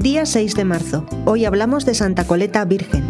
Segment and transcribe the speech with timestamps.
[0.00, 1.04] Día 6 de marzo.
[1.24, 3.04] Hoy hablamos de Santa Coleta Virgen.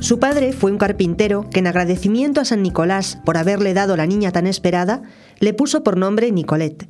[0.00, 4.06] Su padre fue un carpintero que en agradecimiento a San Nicolás por haberle dado la
[4.06, 5.02] niña tan esperada,
[5.38, 6.88] le puso por nombre Nicolette.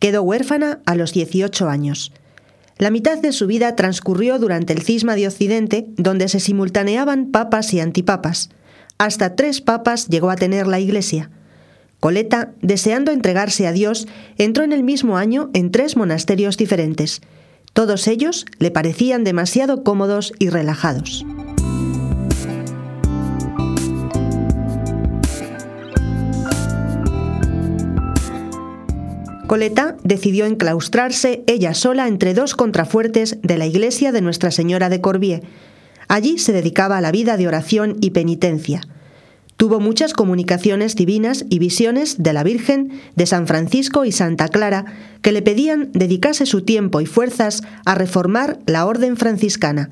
[0.00, 2.12] Quedó huérfana a los 18 años.
[2.78, 7.72] La mitad de su vida transcurrió durante el cisma de Occidente, donde se simultaneaban papas
[7.74, 8.50] y antipapas.
[8.98, 11.30] Hasta tres papas llegó a tener la Iglesia.
[12.06, 14.06] Coleta, deseando entregarse a Dios,
[14.38, 17.20] entró en el mismo año en tres monasterios diferentes.
[17.72, 21.26] Todos ellos le parecían demasiado cómodos y relajados.
[29.48, 35.00] Coleta decidió enclaustrarse ella sola entre dos contrafuertes de la iglesia de Nuestra Señora de
[35.00, 35.42] Corbier.
[36.06, 38.82] Allí se dedicaba a la vida de oración y penitencia.
[39.56, 44.84] Tuvo muchas comunicaciones divinas y visiones de la Virgen, de San Francisco y Santa Clara,
[45.22, 49.90] que le pedían dedicase su tiempo y fuerzas a reformar la orden franciscana.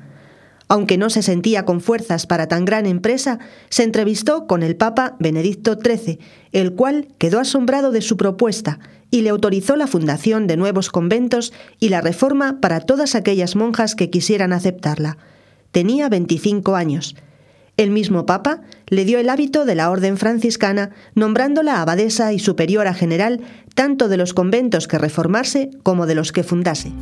[0.67, 5.15] Aunque no se sentía con fuerzas para tan gran empresa, se entrevistó con el Papa
[5.19, 6.19] Benedicto XIII,
[6.51, 11.53] el cual quedó asombrado de su propuesta y le autorizó la fundación de nuevos conventos
[11.79, 15.17] y la reforma para todas aquellas monjas que quisieran aceptarla.
[15.71, 17.15] Tenía 25 años.
[17.77, 22.93] El mismo Papa le dio el hábito de la orden franciscana, nombrándola abadesa y superiora
[22.93, 23.41] general
[23.73, 26.93] tanto de los conventos que reformase como de los que fundase.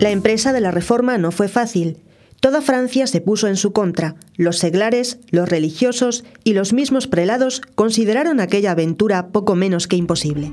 [0.00, 1.98] La empresa de la reforma no fue fácil.
[2.40, 4.16] Toda Francia se puso en su contra.
[4.36, 10.52] Los seglares, los religiosos y los mismos prelados consideraron aquella aventura poco menos que imposible.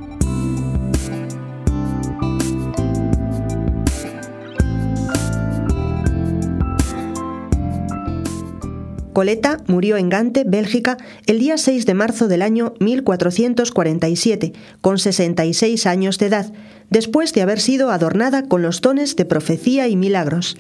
[9.14, 15.86] Coleta murió en Gante, Bélgica, el día 6 de marzo del año 1447, con 66
[15.86, 16.52] años de edad,
[16.90, 20.58] después de haber sido adornada con los dones de profecía y milagros.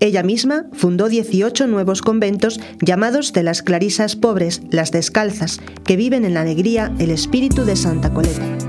[0.00, 6.24] Ella misma fundó 18 nuevos conventos llamados de las clarisas pobres, las descalzas, que viven
[6.24, 8.63] en la alegría el espíritu de Santa Coleta.